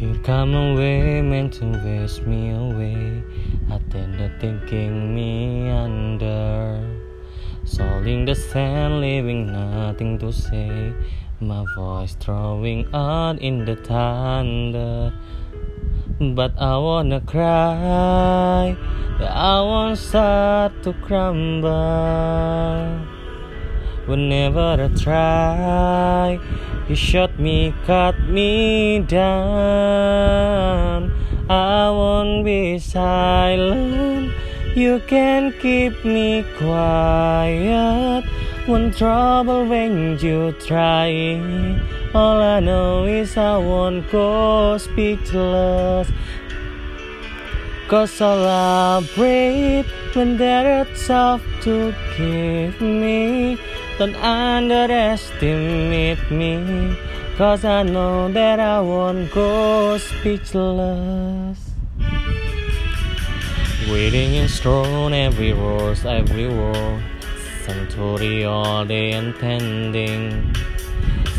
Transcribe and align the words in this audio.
Don't 0.00 0.22
come 0.22 0.54
away, 0.54 1.20
meant 1.22 1.54
to 1.54 1.66
waste 1.84 2.22
me 2.22 2.50
away. 2.50 3.20
I 3.68 3.80
tend 3.90 4.16
to 4.18 4.30
thinking 4.38 5.12
me 5.12 5.68
under. 5.68 6.88
Soiling 7.64 8.24
the 8.24 8.36
sand, 8.36 9.00
leaving 9.00 9.50
nothing 9.50 10.16
to 10.20 10.32
say. 10.32 10.92
My 11.40 11.64
voice 11.74 12.14
throwing 12.20 12.86
out 12.94 13.40
in 13.40 13.64
the 13.64 13.74
thunder. 13.74 15.12
But 16.20 16.52
I 16.56 16.78
wanna 16.78 17.20
cry, 17.20 18.76
I 19.18 19.60
won't 19.62 19.98
start 19.98 20.80
to 20.84 20.92
crumble. 20.92 23.17
Whenever 24.08 24.88
I 24.88 24.88
try, 24.98 26.40
you 26.88 26.96
shut 26.96 27.38
me, 27.38 27.74
cut 27.84 28.18
me 28.20 29.00
down. 29.00 30.32
I 31.50 31.90
won't 31.90 32.42
be 32.42 32.78
silent. 32.78 34.32
You 34.74 35.02
can 35.06 35.52
keep 35.60 36.02
me 36.06 36.42
quiet. 36.56 38.24
One 38.64 38.92
trouble 38.92 39.66
when 39.66 40.18
you 40.20 40.52
try. 40.52 41.12
All 42.14 42.40
I 42.40 42.60
know 42.60 43.04
is 43.04 43.36
I 43.36 43.58
won't 43.58 44.10
go 44.10 44.78
speechless. 44.78 46.08
Cause 47.88 48.20
all 48.22 48.46
I 48.46 49.06
breathe 49.14 49.86
when 50.14 50.38
there 50.38 50.86
is 50.86 50.98
soft 50.98 51.44
to 51.64 51.94
give 52.16 52.80
me. 52.80 53.58
Don't 53.98 54.14
underestimate 54.14 56.30
me. 56.30 56.96
Cause 57.36 57.64
I 57.64 57.82
know 57.82 58.30
that 58.32 58.60
I 58.60 58.80
won't 58.80 59.32
go 59.32 59.98
speechless. 59.98 61.58
Waiting 63.90 64.34
in 64.34 64.48
stone, 64.48 65.12
every 65.12 65.52
rose, 65.52 66.04
every 66.04 66.46
wall. 66.46 67.00
Sanctuary 67.66 68.44
all 68.44 68.84
day 68.84 69.10
and 69.12 69.34
pending. 69.34 70.54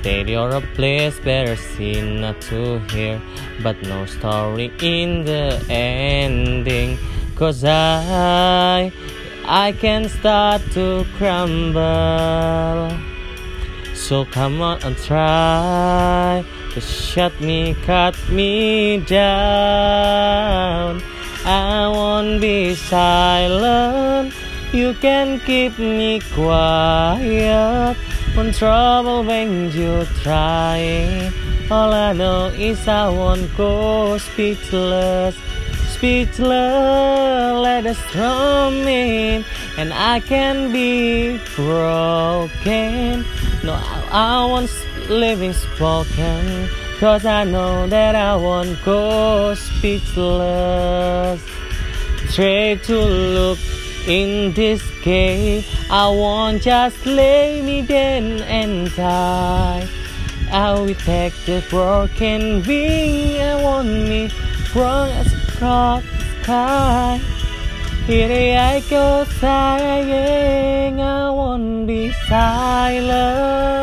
State 0.00 0.28
you're 0.28 0.50
a 0.50 0.60
place 0.74 1.18
better 1.20 1.56
seen, 1.56 2.20
not 2.20 2.38
to 2.42 2.80
hear. 2.90 3.18
But 3.62 3.80
no 3.82 4.04
story 4.04 4.70
in 4.82 5.24
the 5.24 5.58
ending. 5.70 6.98
Cause 7.34 7.64
I, 7.64 8.92
I 9.44 9.72
can 9.72 10.08
start 10.08 10.62
to 10.72 11.04
crumble. 11.18 12.96
So 13.94 14.24
come 14.24 14.62
on 14.62 14.82
and 14.82 14.96
try 14.96 16.44
to 16.72 16.80
shut 16.80 17.38
me, 17.40 17.74
cut 17.84 18.16
me 18.30 18.98
down. 18.98 21.02
I 21.44 21.88
won't 21.88 22.40
be 22.40 22.74
silent. 22.74 24.32
You 24.72 24.94
can 24.94 25.40
keep 25.40 25.78
me 25.78 26.20
quiet. 26.32 27.96
One 28.34 28.52
trouble 28.52 29.24
when 29.24 29.70
you 29.72 30.06
try. 30.22 31.30
All 31.70 31.92
I 31.92 32.12
know 32.12 32.46
is 32.46 32.88
I 32.88 33.08
won't 33.08 33.54
go 33.56 34.18
speechless. 34.18 35.36
Speechless, 36.02 37.62
let 37.62 37.86
us 37.86 38.10
drum 38.10 38.74
in, 38.88 39.44
and 39.78 39.94
I 39.94 40.18
can 40.18 40.72
be 40.72 41.38
broken. 41.54 43.24
No, 43.62 43.74
I, 43.74 44.08
I 44.10 44.44
want 44.46 44.68
living 45.08 45.52
spoken. 45.52 46.68
Cause 46.98 47.24
I 47.24 47.44
know 47.44 47.86
that 47.86 48.16
I 48.16 48.34
won't 48.34 48.82
go 48.84 49.54
speechless. 49.54 51.40
Try 52.34 52.74
to 52.82 52.98
look 52.98 53.60
in 54.08 54.54
this 54.54 54.82
cave. 55.02 55.64
I 55.88 56.08
won't 56.08 56.62
just 56.62 57.06
lay 57.06 57.62
me 57.62 57.82
down 57.82 58.42
and 58.50 58.92
die. 58.96 59.88
I 60.50 60.72
will 60.80 60.96
take 60.96 61.34
the 61.46 61.62
broken 61.70 62.64
wing. 62.66 63.40
I 63.40 63.62
want 63.62 63.86
me 63.86 64.30
strong 64.64 65.08
as 65.10 65.51
across 65.62 66.02
the 66.02 66.42
sky. 66.42 67.20
Here 68.06 68.58
I 68.58 68.82
go 68.90 69.24
sighing. 69.38 71.00
I 71.00 71.30
won't 71.30 71.86
be 71.86 72.12
silent. 72.28 73.76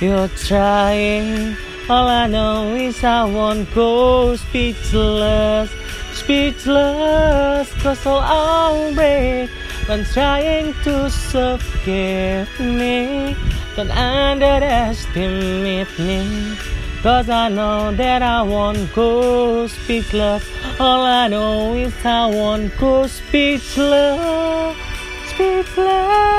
You're 0.00 0.28
trying. 0.28 1.56
All 1.90 2.08
I 2.08 2.26
know 2.26 2.74
is 2.74 3.04
I 3.04 3.24
won't 3.24 3.68
go 3.74 4.34
speechless, 4.36 5.70
speechless. 6.14 7.70
Cause 7.82 8.06
I'll 8.06 8.94
break 8.94 9.50
when 9.86 10.04
trying 10.06 10.72
to 10.84 11.10
suffocate 11.10 12.48
me. 12.58 13.36
Don't 13.76 13.90
underestimate 13.90 15.98
me. 15.98 16.56
Cause 17.02 17.28
I 17.28 17.48
know 17.48 17.90
that 17.92 18.22
I 18.22 18.40
won't 18.42 18.94
go 18.94 19.66
speechless. 19.66 20.48
All 20.78 21.02
I 21.02 21.26
know 21.28 21.74
is 21.74 21.92
I 22.04 22.26
won't 22.26 22.76
go 22.78 23.08
speechless, 23.08 24.76
speechless. 25.26 26.33